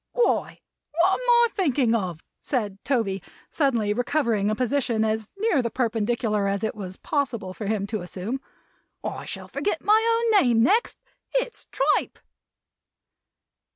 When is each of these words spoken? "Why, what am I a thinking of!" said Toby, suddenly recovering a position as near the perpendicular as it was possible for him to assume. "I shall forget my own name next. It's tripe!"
"Why, 0.13 0.59
what 0.99 1.13
am 1.13 1.29
I 1.29 1.47
a 1.51 1.55
thinking 1.55 1.93
of!" 1.93 2.21
said 2.41 2.83
Toby, 2.83 3.21
suddenly 3.51 3.93
recovering 3.93 4.49
a 4.49 4.55
position 4.55 5.05
as 5.05 5.29
near 5.37 5.61
the 5.61 5.69
perpendicular 5.69 6.47
as 6.47 6.63
it 6.63 6.73
was 6.73 6.97
possible 6.97 7.53
for 7.53 7.67
him 7.67 7.85
to 7.85 8.01
assume. 8.01 8.41
"I 9.03 9.25
shall 9.25 9.47
forget 9.47 9.83
my 9.83 10.31
own 10.33 10.41
name 10.41 10.63
next. 10.63 10.97
It's 11.35 11.67
tripe!" 11.71 12.17